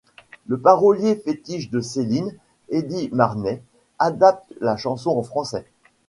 Le 0.47 0.57
parolier 0.59 1.15
fétiche 1.15 1.69
de 1.69 1.79
Céline, 1.79 2.33
Eddy 2.69 3.09
Marnay, 3.11 3.61
adapte 3.99 4.51
la 4.59 4.75
chanson 4.75 5.11
en 5.11 5.21
français. 5.21 5.67